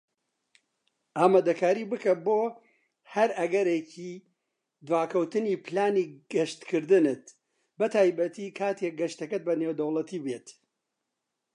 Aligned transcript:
ئامادەکاری 1.19 1.89
بکە 1.91 2.13
بۆ 2.25 2.39
هەر 3.13 3.29
ئەگەرێکی 3.39 4.11
دواکەوتنی 4.87 5.61
پلانی 5.65 6.07
گەشتکردنت، 6.33 7.25
بەتایبەتی 7.79 8.55
کاتیک 8.59 8.93
گەشتەکەت 9.01 9.41
بە 9.47 9.53
نێودەوڵەتی 9.61 10.23
بێت. 10.25 10.47